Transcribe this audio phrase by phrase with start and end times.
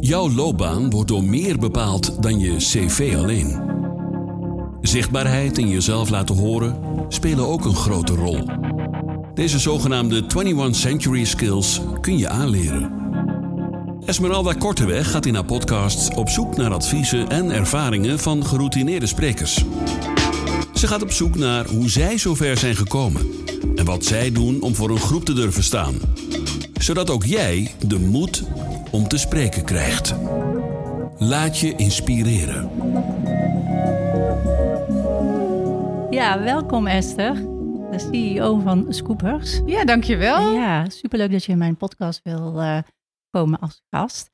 [0.00, 3.60] Jouw loopbaan wordt door meer bepaald dan je cv alleen.
[4.80, 6.76] Zichtbaarheid en jezelf laten horen
[7.08, 8.44] spelen ook een grote rol.
[9.34, 12.92] Deze zogenaamde 21 Century Skills kun je aanleren.
[14.04, 19.64] Esmeralda Korteweg gaat in haar podcast op zoek naar adviezen en ervaringen van geroutineerde sprekers.
[20.74, 23.26] Ze gaat op zoek naar hoe zij zover zijn gekomen
[23.74, 25.94] en wat zij doen om voor een groep te durven staan.
[26.78, 28.44] Zodat ook jij de moed
[28.90, 30.14] om te spreken krijgt.
[31.18, 32.70] Laat je inspireren.
[36.10, 37.34] Ja, welkom Esther,
[37.90, 39.60] de CEO van Scoopers.
[39.66, 40.52] Ja, dankjewel.
[40.52, 42.78] Ja, superleuk dat je in mijn podcast wil uh,
[43.30, 44.30] komen als gast.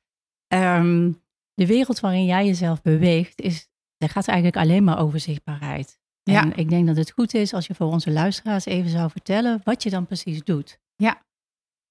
[0.47, 1.21] Um,
[1.53, 5.99] de wereld waarin jij jezelf beweegt, is, daar gaat eigenlijk alleen maar over zichtbaarheid.
[6.23, 6.41] Ja.
[6.41, 9.61] En ik denk dat het goed is als je voor onze luisteraars even zou vertellen
[9.63, 10.79] wat je dan precies doet.
[10.95, 11.21] Ja,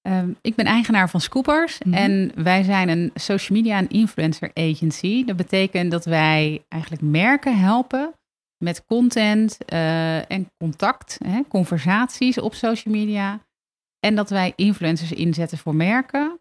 [0.07, 2.01] um, ik ben eigenaar van Scoopers mm -hmm.
[2.01, 5.25] en wij zijn een social media en influencer agency.
[5.25, 8.13] Dat betekent dat wij eigenlijk merken helpen
[8.63, 13.39] met content uh, en contact, hè, conversaties op social media.
[13.99, 16.39] En dat wij influencers inzetten voor merken.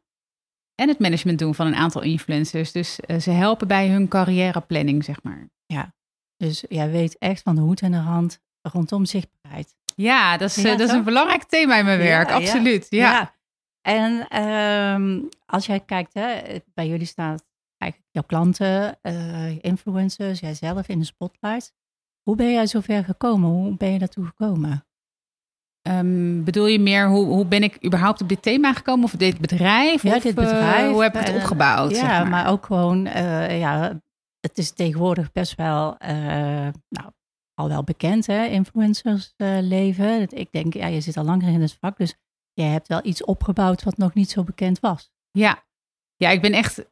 [0.74, 2.72] En het management doen van een aantal influencers.
[2.72, 5.48] Dus uh, ze helpen bij hun carrièreplanning, zeg maar.
[5.66, 5.94] Ja,
[6.36, 9.74] dus jij weet echt van de hoed en de hand rondom zichtbaarheid.
[9.96, 12.86] Ja, dat is, ja, dat is een belangrijk thema in mijn werk, ja, absoluut.
[12.90, 13.10] Ja.
[13.10, 13.33] ja.
[13.86, 16.40] En um, als jij kijkt, hè,
[16.74, 17.44] bij jullie staat
[17.77, 21.72] eigenlijk jouw klanten, uh, influencers, jijzelf in de spotlight.
[22.22, 23.50] Hoe ben jij zover gekomen?
[23.50, 24.86] Hoe ben je daartoe gekomen?
[25.88, 29.05] Um, bedoel je meer, hoe, hoe ben ik überhaupt op dit thema gekomen?
[29.05, 30.02] Of dit bedrijf?
[30.02, 30.86] Ja, of, dit bedrijf.
[30.86, 31.90] Uh, hoe heb ik het opgebouwd?
[31.90, 32.28] Uh, ja, zeg maar.
[32.28, 32.48] maar.
[32.48, 34.00] ook gewoon, uh, ja,
[34.40, 35.96] het is tegenwoordig best wel,
[36.88, 37.10] nou,
[37.55, 40.28] al wel bekend, hè, influencers leven.
[40.28, 42.14] Ik denk, ja, je zit al langer in het vak, dus
[42.55, 45.10] je hebt wel iets opgebouwd wat nog niet zo bekend was.
[45.30, 45.64] Ja,
[46.16, 46.84] ja ik ben echt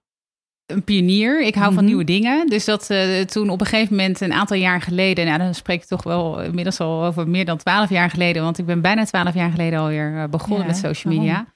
[0.66, 1.42] een pionier.
[1.42, 1.84] Ik hou van Mhm.
[1.84, 2.46] nieuwe dingen.
[2.46, 5.82] Dus dat uh, toen op een gegeven moment, een aantal jaar geleden, nou dan spreek
[5.82, 9.04] ik toch wel inmiddels al over meer dan twaalf jaar geleden, want ik ben bijna
[9.04, 11.28] twaalf jaar geleden alweer uh, begonnen Ja, met social media.
[11.32, 11.52] waarom?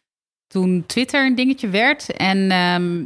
[0.46, 3.04] Toen Twitter een dingetje werd en ehm,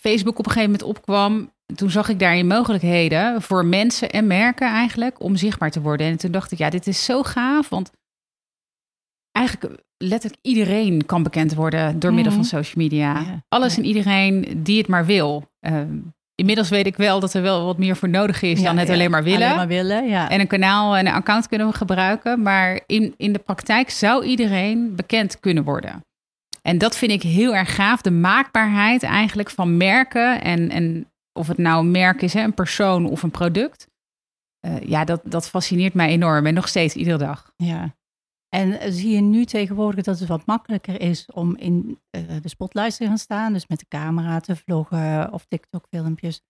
[0.00, 4.68] Facebook op een gegeven moment opkwam, toen zag ik daarin mogelijkheden voor mensen en merken
[4.68, 6.06] eigenlijk om zichtbaar te worden.
[6.06, 7.90] En toen dacht ik, ja, dit is zo gaaf, want
[9.38, 12.50] eigenlijk letterlijk iedereen kan bekend worden door middel van Mhm.
[12.50, 13.12] social media.
[13.20, 13.82] Ja, Alles ja.
[13.82, 15.50] en iedereen die het maar wil.
[15.60, 15.96] Ehm,
[16.34, 18.90] inmiddels weet ik wel dat er wel wat meer voor nodig is Ja, dan het
[18.90, 19.42] alleen maar willen.
[19.46, 20.30] Alleen maar willen, ja.
[20.30, 22.42] En een kanaal en een account kunnen we gebruiken.
[22.42, 26.04] Maar in, in de praktijk zou iedereen bekend kunnen worden.
[26.62, 28.00] En dat vind ik heel erg gaaf.
[28.00, 30.42] De maakbaarheid eigenlijk van merken.
[30.42, 33.86] En, en of het nou een merk is, hè, een persoon of een product.
[34.60, 36.46] Eh, ja, dat, dat fascineert mij enorm.
[36.46, 37.52] En nog steeds iedere dag.
[37.56, 37.96] Ja.
[38.48, 42.48] En eh, zie je nu tegenwoordig dat het wat makkelijker is om in eh, de
[42.48, 46.40] spotlights te gaan staan, dus met de camera te vloggen of TikTok-filmpjes,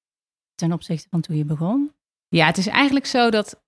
[0.55, 1.93] ten opzichte van toen je begon?
[2.29, 3.63] Ja, het is eigenlijk zo dat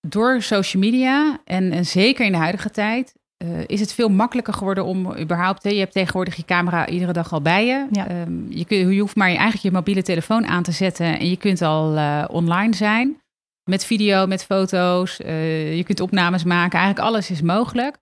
[0.00, 3.14] door social media en, en zeker in de huidige tijd
[3.44, 5.62] uh, is het veel makkelijker geworden om überhaupt.
[5.62, 7.86] Hè, je hebt tegenwoordig je camera iedere dag al bij je.
[7.90, 8.20] Ja.
[8.20, 11.28] Um, je, kun, je hoeft maar je, eigenlijk je mobiele telefoon aan te zetten en
[11.28, 13.22] je kunt al uh, online zijn.
[13.64, 15.20] Met video, met foto's.
[15.20, 16.78] Uh, je kunt opnames maken.
[16.78, 17.96] Eigenlijk alles is mogelijk.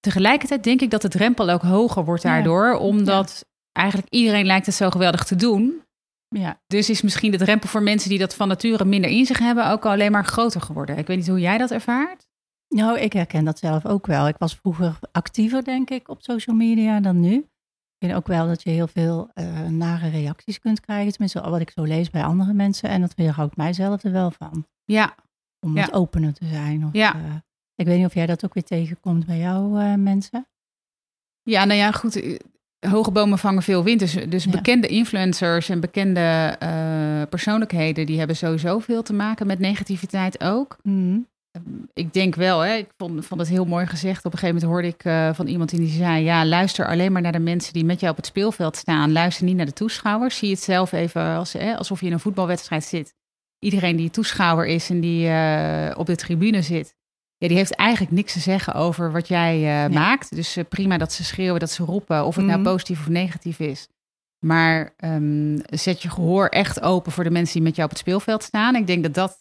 [0.00, 2.66] Tegelijkertijd denk ik dat de drempel ook hoger wordt daardoor.
[2.66, 2.78] Ja.
[2.78, 3.48] Omdat ja.
[3.72, 5.82] eigenlijk iedereen lijkt het zo geweldig te doen.
[6.28, 6.60] Ja.
[6.66, 9.70] Dus is misschien de drempel voor mensen die dat van nature minder in zich hebben
[9.70, 10.98] ook alleen maar groter geworden.
[10.98, 12.26] Ik weet niet hoe jij dat ervaart.
[12.68, 14.28] Nou, ik herken dat zelf ook wel.
[14.28, 17.46] Ik was vroeger actiever, denk ik, op social media dan nu.
[17.98, 21.10] Ik vind ook wel dat je heel veel uh, nare reacties kunt krijgen.
[21.10, 22.88] Tenminste, wat ik zo lees bij andere mensen.
[22.88, 24.66] En dat weerhoudt mijzelf er wel van.
[24.84, 25.14] Ja.
[25.60, 25.80] Om ja.
[25.80, 26.84] wat opener te zijn.
[26.84, 27.16] Of, ja.
[27.16, 27.34] Uh,
[27.74, 30.46] ik weet niet of jij dat ook weer tegenkomt bij jouw uh, mensen.
[31.42, 32.38] Ja, nou ja, goed.
[32.86, 34.00] Hoge bomen vangen veel wind.
[34.00, 34.50] Dus, dus ja.
[34.50, 36.56] bekende influencers en bekende
[37.30, 38.06] persoonlijkheden...
[38.06, 40.78] die hebben sowieso veel te maken met negativiteit ook.
[40.82, 41.28] Mm.
[41.92, 44.24] Ik denk wel, hè, ik vond, vond het heel mooi gezegd.
[44.24, 46.24] Op een gegeven moment hoorde ik uh, van iemand die zei...
[46.24, 49.12] ja, luister alleen maar naar de mensen die met jou op het speelveld staan.
[49.12, 50.36] Luister niet naar de toeschouwers.
[50.36, 53.14] Zie het zelf even als, hè, alsof je in een voetbalwedstrijd zit.
[53.58, 56.96] Iedereen die toeschouwer is en die uh, op de tribune zit...
[57.36, 59.88] Ja, die heeft eigenlijk niks te zeggen over wat jij uh, ja.
[59.88, 60.34] maakt.
[60.34, 62.50] Dus prima dat ze schreeuwen, dat ze roepen, of het mm.
[62.50, 63.88] nou positief of negatief is.
[64.46, 68.02] Maar um, zet je gehoor echt open voor de mensen die met jou op het
[68.02, 68.76] speelveld staan.
[68.76, 69.38] Ik denk dat dat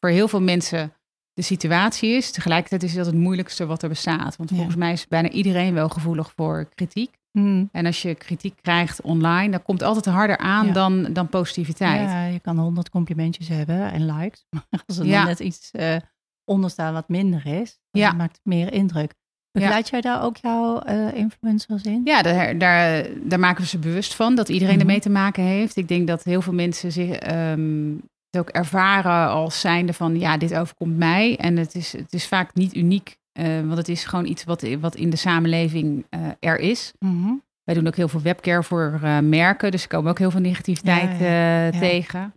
[0.00, 0.92] voor heel veel mensen
[1.38, 2.30] de situatie is.
[2.30, 4.36] Tegelijkertijd is dat het moeilijkste wat er bestaat.
[4.36, 4.78] Want volgens ja.
[4.78, 7.16] mij is bijna iedereen wel gevoelig voor kritiek.
[7.32, 7.68] Mm.
[7.72, 10.72] En als je kritiek krijgt online, dan komt het altijd harder aan ja.
[10.72, 12.10] dan, dan positiviteit.
[12.10, 14.46] Ja, je kan honderd complimentjes hebben en likes.
[14.50, 15.96] Maar als er dan net iets uh,
[16.44, 19.14] onder staat wat minder is, dan maakt het meer indruk.
[19.50, 22.00] Begeleid jij daar ook jouw uh, influencers in?
[22.04, 25.42] Ja, daar, daar, daar, maken we ze bewust van dat iedereen mm ermee te maken
[25.42, 25.76] heeft.
[25.76, 30.36] Ik denk dat heel veel mensen zich um, het ook ervaren als zijnde van ja,
[30.36, 31.36] dit overkomt mij.
[31.36, 34.66] En het is, het is vaak niet uniek, uh, want het is gewoon iets wat,
[34.80, 36.92] wat in de samenleving uh, er is.
[36.98, 40.40] Mm Wij doen ook heel veel webcare voor merken, dus er komen ook heel veel
[40.40, 41.70] negativiteit ja, ja.
[41.70, 42.34] tegen.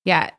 [0.00, 0.30] Ja,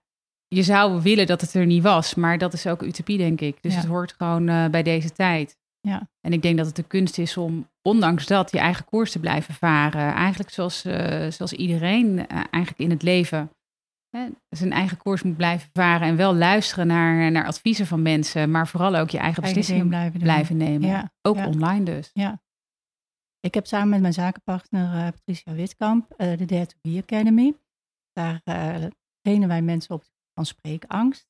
[0.48, 3.58] je zou willen dat het er niet was, maar dat is ook utopie, denk ik.
[3.62, 5.58] Dus het hoort gewoon bij deze tijd.
[5.82, 6.10] Ja.
[6.22, 9.20] En ik denk dat het de kunst is om, ondanks dat, je eigen koers te
[9.20, 10.14] blijven varen.
[10.14, 10.82] Eigenlijk zoals,
[11.30, 13.50] zoals iedereen eigenlijk in het leven
[14.18, 16.08] hè, zijn eigen koers moet blijven varen.
[16.08, 18.52] En wel luisteren naar, naar adviezen van mensen.
[18.52, 20.88] Maar vooral ook je eigen, beslissingen blijven, blijven, nemen.
[20.88, 21.12] Ja.
[21.22, 22.10] Ook online dus.
[22.14, 22.42] Ja.
[23.40, 27.54] Ik heb samen met mijn zakenpartner uh, Patricia Witkamp de Dare to Be Academy.
[28.12, 28.42] Daar
[29.22, 30.04] trainen wij mensen op
[30.34, 31.28] van spreekangst.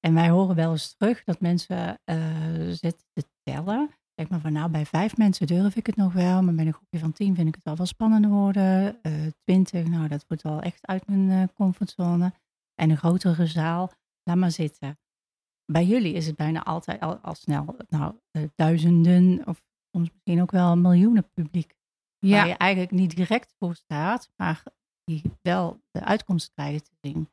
[0.00, 1.98] En wij horen wel eens terug dat mensen
[2.70, 3.90] zitten te tellen.
[4.14, 6.72] Zeg maar van nou, bij vijf mensen durf ik het nog wel, maar bij een
[6.72, 8.98] groepje van tien vind ik het al wel spannender worden.
[9.02, 12.32] Uh, twintig, nou dat wordt wel echt uit mijn uh, comfortzone.
[12.74, 13.90] En een grotere zaal,
[14.22, 14.98] laat maar zitten.
[15.64, 20.42] Bij jullie is het bijna altijd al, al snel nou, uh, duizenden of soms misschien
[20.42, 21.74] ook wel miljoenen publiek.
[22.18, 22.36] Ja.
[22.36, 24.62] Waar je eigenlijk niet direct voor staat, maar
[25.04, 27.30] die wel de uitkomst krijgen te zien.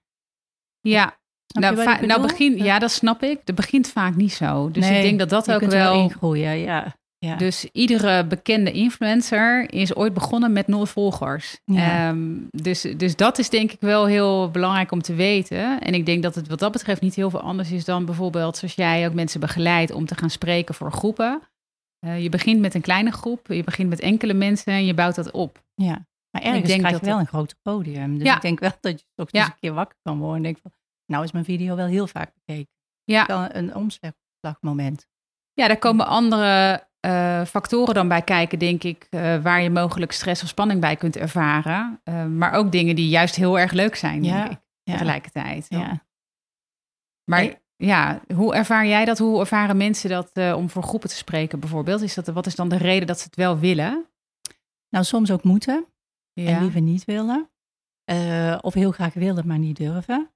[0.81, 1.18] Ja,
[1.53, 3.39] nou, nou begin, ja, dat snap ik.
[3.43, 4.71] Dat begint vaak niet zo.
[4.71, 5.93] Dus ik denk dat dat ook wel.
[5.93, 6.95] ingroeien, ja.
[7.17, 7.35] ja.
[7.35, 11.59] Dus iedere bekende influencer is ooit begonnen met nul volgers.
[11.65, 15.79] Um, dus, dus dat is denk ik wel heel belangrijk om te weten.
[15.79, 18.57] En ik denk dat het wat dat betreft niet heel veel anders is dan bijvoorbeeld
[18.57, 21.41] zoals jij ook mensen begeleidt om te gaan spreken voor groepen.
[22.05, 25.15] Uh, je begint met een kleine groep, je begint met enkele mensen en je bouwt
[25.15, 25.63] dat op.
[25.75, 28.17] Ja, maar ergens ik denk krijg je wel een groter podium.
[28.17, 30.57] Dus ik denk wel dat je toch eens een keer wakker kan worden en denk
[30.61, 30.71] van
[31.09, 32.73] nou is mijn video wel heel vaak bekeken.
[33.03, 33.25] Ja.
[33.25, 35.07] Wel een omslagmoment.
[35.53, 40.11] Ja, daar komen andere uh, factoren dan bij kijken, denk ik, uh, waar je mogelijk
[40.11, 42.01] stress of spanning bij kunt ervaren.
[42.03, 44.37] Uh, maar ook dingen die juist heel erg leuk zijn, ja.
[44.37, 44.91] denk ik, ja.
[44.93, 45.65] tegelijkertijd.
[45.69, 46.05] Ja.
[47.23, 49.17] Maar ja, hoe ervaar jij dat?
[49.17, 52.01] Hoe ervaren mensen dat om voor groepen te spreken bijvoorbeeld?
[52.01, 54.09] Is dat, wat is dan de reden dat ze het wel willen?
[54.89, 55.85] Nou, soms ook moeten
[56.33, 57.49] en liever niet willen.
[58.61, 60.31] of heel graag willen, maar niet durven.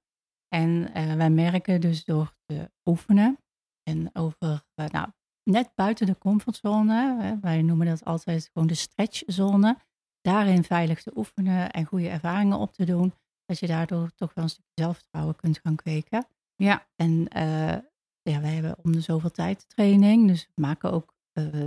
[0.54, 3.38] En uh, wij merken dus door te oefenen
[3.82, 5.08] en over, uh, nou,
[5.42, 9.76] net buiten de comfortzone, hè, wij noemen dat altijd gewoon de stretchzone,
[10.20, 13.14] daarin veilig te oefenen en goede ervaringen op te doen,
[13.44, 16.26] dat je daardoor toch wel een stukje zelfvertrouwen kunt gaan kweken.
[16.56, 16.86] Ja.
[16.96, 17.78] En uh,
[18.22, 21.14] ja, wij hebben om de zoveel tijd training, dus we maken ook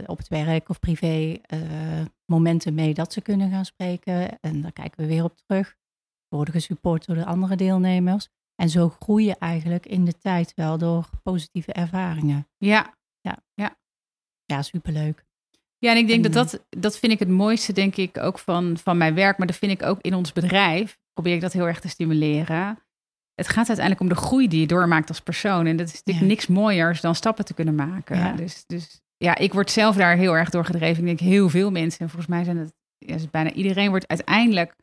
[0.05, 1.41] op het werk of privé
[2.25, 4.39] momenten mee dat ze kunnen gaan spreken.
[4.39, 5.75] En daar kijken we weer op terug.
[6.27, 8.29] We worden gesupport door de andere deelnemers.
[8.61, 12.47] En zo groei je eigenlijk in de tijd wel door positieve ervaringen.
[12.57, 12.95] Ja.
[13.21, 13.77] Ja, ja.
[14.45, 15.25] ja superleuk.
[15.77, 18.39] Ja, en ik denk dat eh, dat, dat vind ik het mooiste, denk ik, ook
[18.39, 19.37] van, van mijn werk.
[19.37, 20.97] Maar dat vind ik ook in ons bedrijf.
[21.13, 22.79] Probeer ik dat heel erg te stimuleren.
[23.33, 25.65] Het gaat uiteindelijk om de groei die je doormaakt als persoon.
[25.65, 28.17] En dat is natuurlijk niks mooiers dan stappen te kunnen maken.
[28.17, 28.33] Ja.
[28.33, 30.99] Dus, dus ja, ik word zelf daar heel erg door gedreven.
[30.99, 31.99] Ik denk heel veel mensen.
[31.99, 34.75] En volgens mij zijn het ja, bijna iedereen wordt uiteindelijk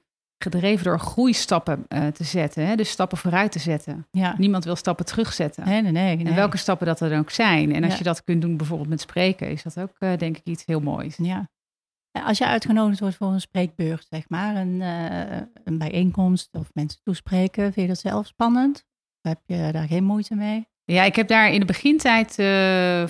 [0.44, 2.67] gedreven door groeistappen uh, te zetten.
[2.67, 2.76] Hè?
[2.76, 4.06] Dus stappen vooruit te zetten.
[4.11, 4.35] Ja.
[4.38, 5.64] Niemand wil stappen terugzetten.
[5.64, 6.26] Nee, nee, nee, nee.
[6.26, 7.75] En welke stappen dat er dan ook zijn.
[7.75, 10.44] En als je dat kunt doen bijvoorbeeld met spreken, is dat ook uh, denk ik
[10.44, 11.17] iets heel moois.
[11.17, 11.49] Ja.
[12.25, 17.01] Als je uitgenodigd wordt voor een spreekbeurt, zeg maar, een, uh, een bijeenkomst of mensen
[17.03, 18.84] toespreken, vind je dat zelf spannend?
[19.22, 20.69] Of heb je daar geen moeite mee?
[20.84, 22.34] Ja, ik heb daar in de begintijd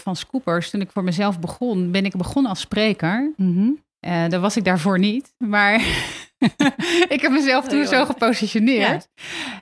[0.01, 3.33] van Scoopers, toen ik voor mezelf begon, ben ik begonnen als spreker.
[3.37, 3.83] Mm -hmm.
[4.01, 5.35] uh, daar was ik daarvoor niet.
[5.39, 5.81] Maar
[7.15, 9.09] ik heb mezelf toen zo gepositioneerd.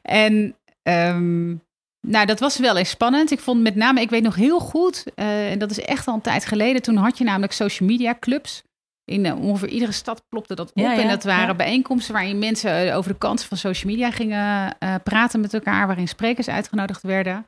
[0.03, 1.63] En um,
[2.07, 3.31] nou, dat was wel eens spannend.
[3.31, 6.15] Ik vond met name, ik weet nog heel goed, uh, en dat is echt al
[6.15, 8.63] een tijd geleden, toen had je namelijk social media clubs.
[9.05, 10.79] In uh, ongeveer iedere stad plopte dat op.
[10.79, 14.11] Ja, ja, en dat waren bijeenkomsten waarin mensen uh, over de kansen van social media
[14.11, 17.47] gingen praten met elkaar, waarin sprekers uitgenodigd werden.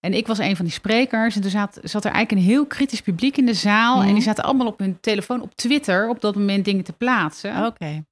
[0.00, 1.34] En ik was een van die sprekers.
[1.34, 4.02] En toen zat, zat er eigenlijk een heel kritisch publiek in de zaal.
[4.02, 7.66] En die zaten allemaal op hun telefoon op Twitter op dat moment dingen te plaatsen.
[7.66, 8.04] Oké.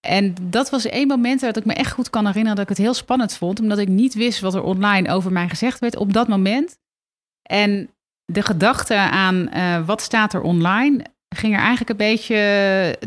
[0.00, 2.86] En dat was één moment dat ik me echt goed kan herinneren dat ik het
[2.86, 6.12] heel spannend vond, omdat ik niet wist wat er online over mij gezegd werd op
[6.12, 6.78] dat moment.
[7.42, 7.90] En
[8.24, 12.36] de gedachte aan uh, wat staat er online ging er eigenlijk een beetje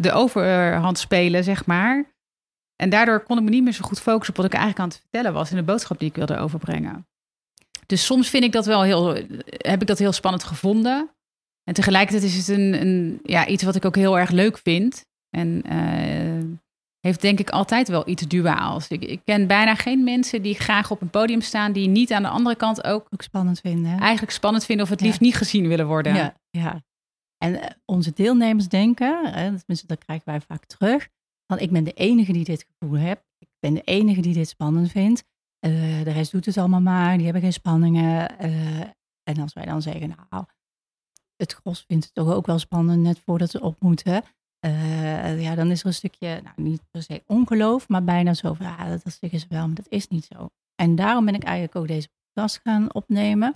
[0.02, 2.06] de overhand spelen, zeg maar.
[2.76, 4.90] En daardoor kon ik me niet meer zo goed focussen op wat ik eigenlijk aan
[4.90, 7.08] het vertellen was en de boodschap die ik wilde overbrengen.
[7.86, 9.16] Dus soms vind ik dat wel heel,
[9.48, 11.10] heb ik dat heel spannend gevonden.
[11.64, 15.06] En tegelijkertijd is het een, een ja, iets wat ik ook heel erg leuk vind.
[15.30, 16.58] En uh,
[17.02, 18.88] heeft denk ik altijd wel iets duaals.
[18.88, 22.22] Ik, ik, ken bijna geen mensen die graag op een podium staan, die niet aan
[22.22, 24.00] de andere kant ook, ook spannend vinden.
[24.00, 26.16] Eigenlijk spannend vinden of het liefst niet gezien willen worden.
[26.16, 26.84] Ja, ja.
[27.38, 31.10] En onze deelnemers denken, tenminste dat krijgen wij vaak terug,
[31.48, 33.24] van ik ben de enige die dit gevoel heeft.
[33.38, 35.24] Ik ben de enige die dit spannend vindt.
[35.60, 38.40] de rest doet het allemaal maar, die hebben geen spanningen.
[39.24, 40.46] en als wij dan zeggen, nou,
[41.36, 44.24] het gros vindt het toch ook wel spannend net voordat ze op moeten.
[44.66, 48.54] Uh, ja, dan is er een stukje, nou, niet per se ongeloof, maar bijna zo
[48.54, 50.50] van, ja, dat, dat zeggen ze wel, maar dat is niet zo.
[50.76, 53.56] En daarom ben ik eigenlijk ook deze podcast gaan opnemen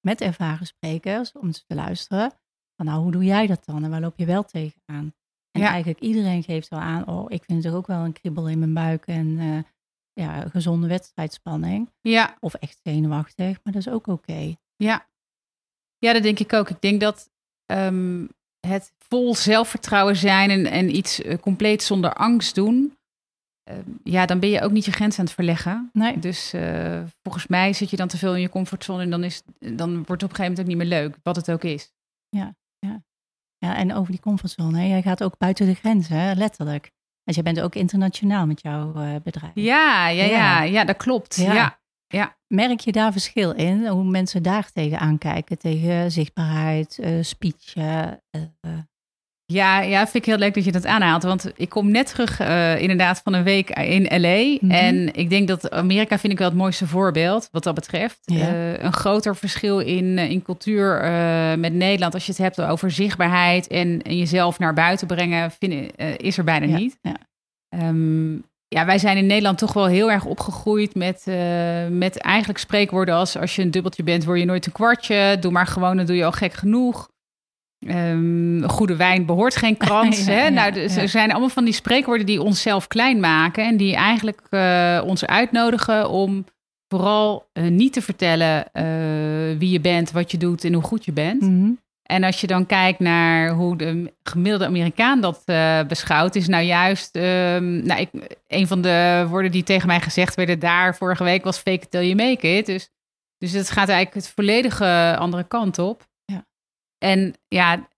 [0.00, 2.32] met ervaren sprekers, om ze te luisteren.
[2.76, 5.14] Van nou, hoe doe jij dat dan en waar loop je wel tegenaan?
[5.50, 8.58] En eigenlijk iedereen geeft wel aan, oh, ik vind er ook wel een kribbel in
[8.58, 9.62] mijn buik en uh,
[10.12, 11.90] ja, gezonde wedstrijdspanning.
[12.00, 12.36] Ja.
[12.40, 14.54] Of echt zenuwachtig, maar dat is ook oké.
[14.76, 15.08] Ja.
[15.98, 16.70] Ja, dat denk ik ook.
[16.70, 17.30] Ik denk dat
[17.66, 18.28] um,
[18.60, 22.96] het vol zelfvertrouwen zijn en, en iets uh, compleet zonder angst doen,
[23.70, 25.90] uh, ja, dan ben je ook niet je grens aan het verleggen.
[25.92, 26.18] Nee.
[26.18, 29.42] Dus uh, volgens mij zit je dan te veel in je comfortzone en dan, is,
[29.58, 31.92] dan wordt het op een gegeven moment ook niet meer leuk, wat het ook is.
[32.28, 33.02] Ja, ja.
[33.58, 34.86] ja en over die comfortzone, hè?
[34.86, 36.32] jij gaat ook buiten de grenzen, hè?
[36.32, 36.90] letterlijk.
[37.24, 39.52] Dus je bent ook internationaal met jouw bedrijf.
[39.54, 41.36] Ja, ja, ja, ja, ja dat klopt.
[41.36, 41.54] ja.
[41.54, 41.79] Ja.
[42.54, 43.86] Merk je daar verschil in?
[43.86, 45.58] Hoe mensen daar tegen aankijken?
[45.58, 47.76] Tegen zichtbaarheid, uh, speech?
[47.76, 48.06] Uh,
[49.44, 51.22] ja, ja, vind ik heel leuk dat je dat aanhaalt.
[51.22, 54.56] Want ik kom net terug uh, inderdaad van een week in LA.
[54.60, 54.70] Mhm.
[54.70, 58.18] En ik denk dat Amerika vind ik wel het mooiste voorbeeld wat dat betreft.
[58.24, 58.78] Ja.
[58.78, 61.00] een groter verschil in, in cultuur
[61.58, 62.14] met Nederland.
[62.14, 66.44] Als je het hebt over zichtbaarheid en, en jezelf naar buiten brengen, vind, is er
[66.44, 66.76] bijna ja.
[66.76, 66.98] niet.
[67.02, 67.16] Ja.
[67.88, 72.58] Um, ja, wij zijn in Nederland toch wel heel erg opgegroeid met, uh, met eigenlijk
[72.58, 75.36] spreekwoorden als als je een dubbeltje bent, word je nooit een kwartje.
[75.40, 77.08] Doe maar gewoon, dan doe je al gek genoeg.
[77.86, 80.18] Um, goede wijn behoort geen krans.
[80.24, 80.42] ja, hè?
[80.42, 83.94] Ja, nou, dus er zijn allemaal van die spreekwoorden die onszelf klein maken en die
[83.94, 86.44] eigenlijk uh, ons uitnodigen om
[86.88, 88.64] vooral uh, niet te vertellen
[89.58, 91.40] wie je bent, wat je doet en hoe goed je bent.
[91.40, 91.78] Mm -hmm.
[92.10, 96.64] En als je dan kijkt naar hoe de gemiddelde Amerikaan dat uh, beschouwt, is nou
[96.64, 98.10] juist, um, nou, ik,
[98.46, 101.90] een van de woorden die tegen mij gezegd werden daar vorige week was fake it
[101.90, 102.66] till you make it.
[102.66, 102.90] Dus,
[103.38, 106.08] dus het gaat eigenlijk het volledige andere kant op.
[106.24, 106.46] Ja.
[106.98, 107.88] En ja,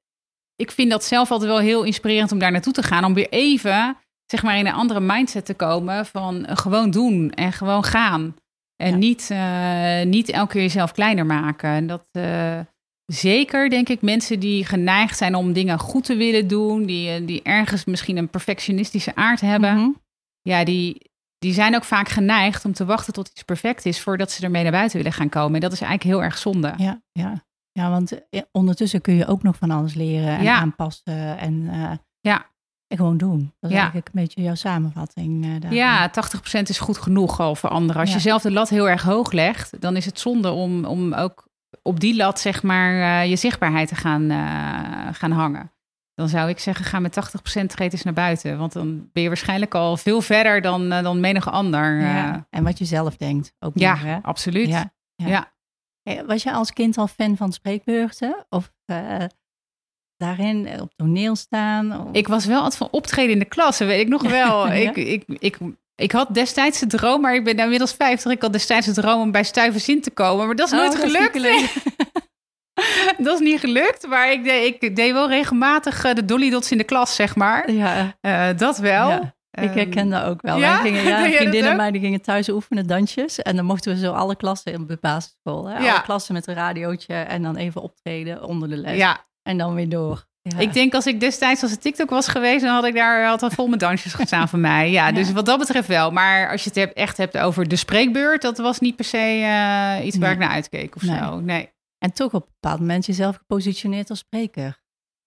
[0.56, 3.28] ik vind dat zelf altijd wel heel inspirerend om daar naartoe te gaan, om weer
[3.30, 7.84] even, zeg maar, in een andere mindset te komen van uh, gewoon doen en gewoon
[7.84, 8.36] gaan.
[8.76, 8.96] En ja.
[8.96, 11.70] niet, uh, niet elke keer jezelf kleiner maken.
[11.70, 12.06] En dat
[13.06, 17.42] zeker, denk ik, mensen die geneigd zijn om dingen goed te willen doen, die, die
[17.42, 19.78] ergens misschien een perfectionistische aard hebben, Mhm.
[19.78, 20.00] mm -hmm.
[20.42, 24.30] ja, die, die zijn ook vaak geneigd om te wachten tot iets perfect is voordat
[24.30, 25.54] ze ermee naar buiten willen gaan komen.
[25.54, 26.74] En dat is eigenlijk heel erg zonde.
[26.76, 27.44] Ja, ja.
[27.72, 28.20] ja want
[28.52, 30.56] ondertussen kun je ook nog van alles leren en Ja.
[30.56, 31.90] aanpassen en, uh,
[32.20, 32.46] Ja.
[32.86, 33.38] en gewoon doen.
[33.60, 33.82] Dat is Ja.
[33.82, 35.44] eigenlijk een beetje jouw samenvatting.
[35.64, 35.70] Uh.
[35.70, 38.00] Ja, 80% is goed genoeg al voor anderen.
[38.00, 38.16] Als Ja.
[38.16, 41.50] je zelf de lat heel erg hoog legt, dan is het zonde om, om ook
[41.82, 45.72] op die lat, zeg maar, uh, je zichtbaarheid te gaan, uh, gaan hangen.
[46.14, 48.58] Dan zou ik zeggen, ga met 80% treed eens naar buiten.
[48.58, 52.00] Want dan ben je waarschijnlijk al veel verder dan, uh, dan menige ander.
[52.00, 52.46] Ja.
[52.50, 54.18] En wat je zelf denkt ook Ja, hè?
[54.22, 54.68] absoluut.
[54.68, 55.26] Ja, Ja.
[55.26, 55.52] ja.
[56.02, 58.46] Hey, Was je als kind al fan van spreekbeurten?
[58.48, 59.16] Of uh,
[60.16, 62.00] daarin op toneel staan?
[62.00, 62.12] Of...
[62.12, 64.68] Ik was wel altijd van optreden in de klas, weet ik nog wel.
[64.72, 65.58] Ik, ik, ik,
[65.94, 68.32] ik had destijds de droom, maar ik ben nou inmiddels 50.
[68.32, 70.92] Ik had destijds de droom om bij Stuyvesant te komen, maar dat is Oh, nooit
[70.92, 71.74] dat is gelukt.
[73.24, 76.70] dat is niet gelukt, maar ik deed, ik deed wel regelmatig uh, de Dolly Dots
[76.72, 77.70] in de klas, zeg maar.
[77.72, 79.08] Ja, uh, dat wel.
[79.08, 79.34] Ja.
[79.50, 80.58] Ik herken dat ook wel.
[80.58, 80.82] Ja?
[80.82, 83.38] Wij gingen, ja, vriendinnen mij die gingen thuis oefenen, dansjes.
[83.38, 85.66] En dan mochten we zo alle klassen op de basisschool.
[85.66, 85.78] Hè?
[85.78, 85.92] Ja.
[85.92, 88.96] Alle klassen met een radiootje en dan even optreden onder de les.
[88.96, 90.26] Ja, En dan weer door.
[90.42, 90.58] Ja.
[90.58, 93.54] ik denk als ik destijds als het TikTok was geweest, dan had ik daar altijd
[93.54, 94.90] vol met dansjes gestaan van mij.
[94.90, 95.12] Ja, Ja.
[95.12, 96.10] dus wat dat betreft wel.
[96.10, 99.38] Maar als je het hebt, echt hebt over de spreekbeurt, dat was niet per se
[99.98, 101.18] uh, iets waar ik naar uitkeek of Nee.
[101.18, 101.40] zo.
[101.40, 101.70] Nee.
[101.98, 104.80] En toch op een bepaald moment jezelf gepositioneerd als spreker.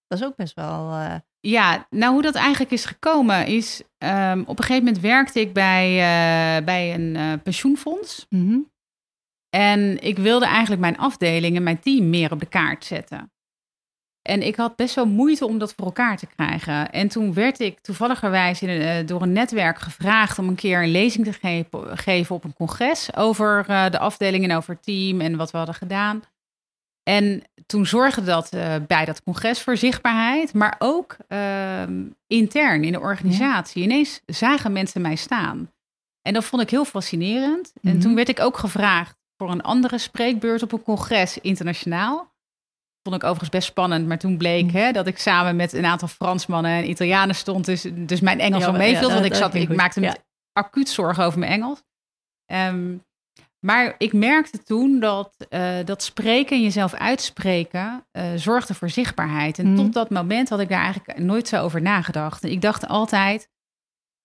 [0.06, 0.92] Dat is ook best wel...
[0.92, 5.40] eh, Ja, nou hoe dat eigenlijk is gekomen is, um, op een gegeven moment werkte
[5.40, 8.26] ik bij, uh, bij een pensioenfonds.
[8.28, 8.58] mhm.
[9.56, 13.30] En ik wilde eigenlijk mijn afdeling en mijn team meer op de kaart zetten.
[14.26, 16.90] En ik had best wel moeite om dat voor elkaar te krijgen.
[16.92, 20.90] En toen werd ik toevalligerwijs in, uh, door een netwerk gevraagd om een keer een
[20.90, 25.20] lezing te ge geven op een congres over uh, de afdeling en over het team
[25.20, 26.22] en wat we hadden gedaan.
[27.02, 31.16] En toen zorgde dat uh, bij dat congres voor zichtbaarheid, maar ook
[32.26, 33.80] intern in de organisatie.
[33.82, 33.88] Ja.
[33.88, 35.70] Ineens zagen mensen mij staan.
[36.22, 37.72] En dat vond ik heel fascinerend.
[37.82, 38.00] En Mhm.
[38.00, 42.34] toen werd ik ook gevraagd voor een andere spreekbeurt op een congres internationaal.
[43.06, 44.76] Vond ik overigens best spannend, maar toen bleek Mhm.
[44.76, 47.64] hè, dat ik samen met een aantal Fransmannen en Italianen stond.
[47.64, 49.76] Dus, dus mijn Engels Ja, wel meeviel, ja, want ik, zat, ik goed.
[49.76, 50.16] maakte me Ja.
[50.52, 51.82] acuut zorgen over mijn Engels.
[52.46, 52.96] Ehm,
[53.60, 59.58] Maar ik merkte toen dat, uh, dat spreken en jezelf uitspreken uh, zorgde voor zichtbaarheid.
[59.58, 59.76] En Mhm.
[59.76, 62.44] tot dat moment had ik daar eigenlijk nooit zo over nagedacht.
[62.44, 63.48] Ik dacht altijd,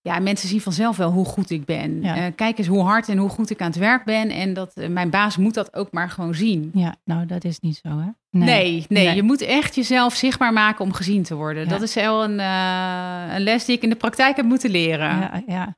[0.01, 2.01] ja, mensen zien vanzelf wel hoe goed ik ben.
[2.01, 2.15] Ja.
[2.15, 4.29] Eh, kijk eens hoe hard en hoe goed ik aan het werk ben.
[4.29, 6.71] En dat, eh, mijn baas moet dat ook maar gewoon zien.
[6.73, 8.09] Ja, nou dat is niet zo hè?
[8.29, 9.15] Nee, nee, Nee.
[9.15, 11.63] je moet echt jezelf zichtbaar maken om gezien te worden.
[11.63, 11.69] Ja.
[11.69, 15.09] Dat is wel een, eh, een les die ik in de praktijk heb moeten leren.
[15.19, 15.77] Ja, ja.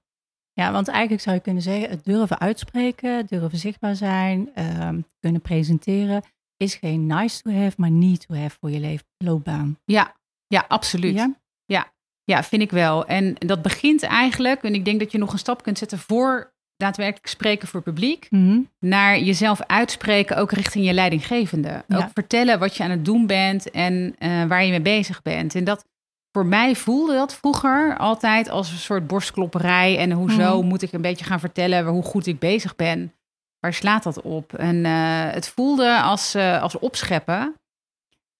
[0.53, 5.41] ja, want eigenlijk zou je kunnen zeggen, het durven uitspreken, durven zichtbaar zijn, ehm, kunnen
[5.41, 6.23] presenteren,
[6.57, 9.79] is geen nice to have, maar need to have voor je leven, loopbaan.
[9.85, 10.15] Ja,
[10.47, 11.13] ja absoluut.
[11.15, 11.33] Ja?
[11.65, 11.91] Ja,
[12.25, 13.05] vind ik wel.
[13.05, 16.51] En dat begint eigenlijk, en ik denk dat je nog een stap kunt zetten voor
[16.77, 18.59] daadwerkelijk spreken voor publiek, Mhm.
[18.79, 21.83] naar jezelf uitspreken, ook richting je leidinggevende.
[21.87, 21.97] Ja.
[21.97, 25.55] Ook vertellen wat je aan het doen bent en eh, waar je mee bezig bent.
[25.55, 25.85] En dat
[26.31, 29.97] voor mij voelde dat vroeger altijd als een soort borstklopperij.
[29.97, 30.67] En hoezo Mhm.
[30.67, 33.13] moet ik een beetje gaan vertellen hoe goed ik bezig ben?
[33.59, 34.53] Waar slaat dat op?
[34.53, 37.53] En eh, het voelde als, eh, als opscheppen.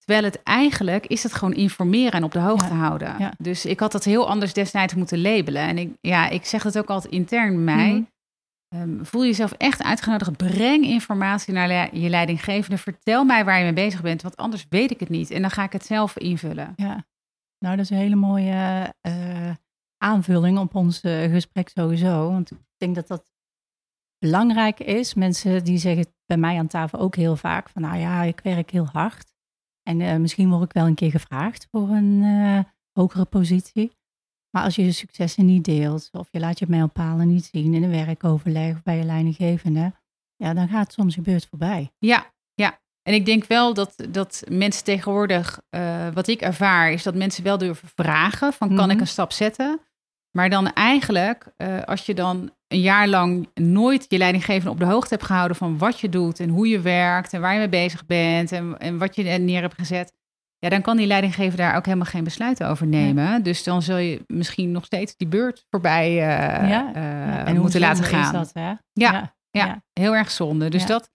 [0.04, 3.14] Terwijl het eigenlijk is het gewoon informeren en op de hoogte Ja, houden.
[3.18, 3.32] ja.
[3.38, 5.62] Dus ik had dat heel anders destijds moeten labelen.
[5.62, 7.90] En ik, ja, ik zeg het ook altijd intern mij.
[7.92, 8.02] Mhm.
[8.68, 10.36] Ehm, voel jezelf echt uitgenodigd.
[10.36, 12.78] Breng informatie naar le- je leidinggevende.
[12.78, 15.30] Vertel mij waar je mee bezig bent, want anders weet ik het niet.
[15.30, 16.72] En dan ga ik het zelf invullen.
[16.76, 17.04] Ja,
[17.58, 19.50] nou dat is een hele mooie eh,
[19.98, 22.30] aanvulling op ons eh, gesprek sowieso.
[22.30, 23.32] Want ik denk dat dat
[24.18, 25.14] belangrijk is.
[25.14, 28.70] Mensen die zeggen bij mij aan tafel ook heel vaak van nou ja, ik werk
[28.70, 29.33] heel hard.
[29.88, 32.58] En eh, misschien word ik wel een keer gevraagd voor een eh,
[32.92, 33.92] hogere positie.
[34.50, 37.82] Maar als je je successen niet deelt of je laat je mijlpalen niet zien in
[37.82, 39.92] een werkoverleg of bij je leidinggevende,
[40.36, 41.92] ja, dan gaat soms je beurt voorbij.
[41.98, 42.80] Ja, ja.
[43.02, 47.44] En ik denk wel dat, dat mensen tegenwoordig, eh, wat ik ervaar, is dat mensen
[47.44, 48.90] wel durven vragen van kan Mhm.
[48.90, 49.80] ik een stap zetten?
[50.30, 51.52] Maar dan eigenlijk,
[51.84, 55.78] als je dan een jaar lang nooit je leidinggevende op de hoogte hebt gehouden van
[55.78, 58.98] wat je doet en hoe je werkt en waar je mee bezig bent en, en
[58.98, 60.12] wat je er neer hebt gezet,
[60.58, 63.42] ja, dan kan die leidinggever daar ook helemaal geen besluiten over nemen.
[63.42, 66.94] Dus dan zul je misschien nog steeds die beurt voorbij eh, ja.
[66.94, 68.32] eh, Ja, hoe moeten laten gaan.
[68.32, 68.50] dat?
[68.92, 69.82] Ja, ja.
[69.92, 70.68] Heel erg zonde.
[70.68, 71.10] Dus dat,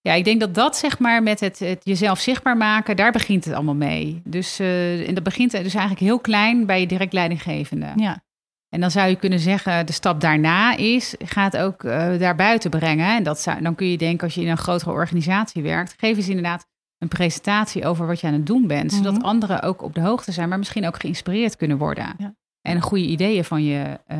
[0.00, 3.44] ja, ik denk dat dat zeg maar met het, het jezelf zichtbaar maken, daar begint
[3.44, 4.20] het allemaal mee.
[4.24, 7.92] Dus, eh, en dat begint dus eigenlijk heel klein bij je direct leidinggevende.
[7.96, 8.24] ja.
[8.68, 12.34] En dan zou je kunnen zeggen, de stap daarna is, ga het ook eh daar
[12.36, 13.16] buiten brengen.
[13.16, 16.16] En dat zou, dan kun je denken, als je in een grotere organisatie werkt, geef
[16.16, 16.66] eens inderdaad
[16.98, 18.92] een presentatie over wat je aan het doen bent.
[18.92, 19.22] Zodat Mhm.
[19.24, 22.14] anderen ook op de hoogte zijn, maar misschien ook geïnspireerd kunnen worden.
[22.18, 22.34] Ja.
[22.62, 24.18] En goede ideeën van je eh,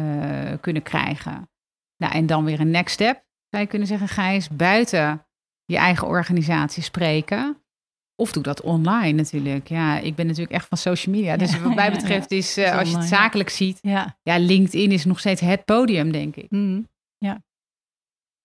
[0.60, 1.50] kunnen krijgen.
[1.96, 5.26] Nou, en dan weer een next step, zou je kunnen zeggen, Gijs, buiten
[5.64, 7.56] je eigen organisatie spreken.
[8.16, 9.68] Of doe dat online natuurlijk.
[9.68, 11.36] Ja, ik ben natuurlijk echt van social media.
[11.36, 12.36] Dus Ja, wat mij betreft ja.
[12.36, 14.16] is, eh, als je het zakelijk ziet, ja.
[14.22, 16.50] LinkedIn is nog steeds het podium, denk ik.
[16.50, 16.82] Mhm,
[17.18, 17.44] ja.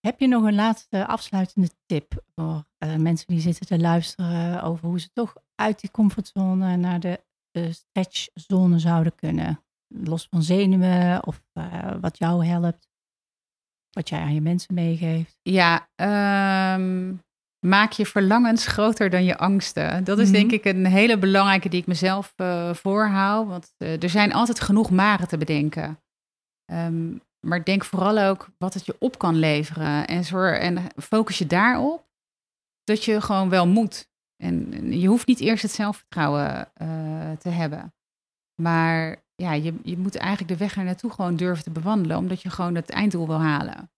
[0.00, 4.88] Heb je nog een laatste afsluitende tip voor eh, mensen die zitten te luisteren over
[4.88, 7.20] hoe ze toch uit die comfortzone naar de,
[7.70, 9.64] stretchzone zouden kunnen?
[9.94, 12.88] Los van zenuwen of eh, wat jou helpt,
[13.90, 15.38] wat jij aan je mensen meegeeft.
[15.42, 17.14] Ja, ehm,
[17.66, 20.04] maak je verlangens groter dan je angsten.
[20.04, 20.36] Dat is Mhm.
[20.36, 23.46] denk ik een hele belangrijke die ik mezelf eh, voorhoud.
[23.46, 26.00] Want eh, er zijn altijd genoeg maren te bedenken.
[26.64, 30.06] Ehm, maar denk vooral ook wat het je op kan leveren.
[30.06, 32.10] En, zorg, en focus je daarop
[32.84, 34.10] dat je gewoon wel moet.
[34.36, 36.88] En, en je hoeft niet eerst het zelfvertrouwen eh,
[37.38, 37.94] te hebben.
[38.62, 42.16] Maar ja, je, je moet eigenlijk de weg er naartoe gewoon durven te bewandelen.
[42.16, 43.90] Omdat je gewoon het einddoel wil halen.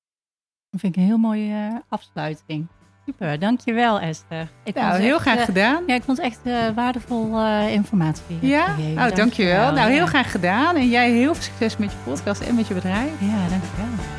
[0.70, 2.66] Dat vind ik een heel mooie afsluiting.
[3.06, 4.48] Super, dankjewel Esther.
[4.64, 5.82] Ik Nou, heel echt, graag eh, gedaan.
[5.86, 8.38] Ja, ik vond het echt eh, waardevol eh, informatie.
[8.40, 8.64] Ja?
[8.64, 9.06] gegeven.
[9.06, 9.72] Oh, dankjewel.
[9.72, 10.06] Nou, heel ja.
[10.06, 10.76] graag gedaan.
[10.76, 13.10] En jij heel veel succes met je podcast en met je bedrijf.
[13.20, 14.13] Ja, dankjewel.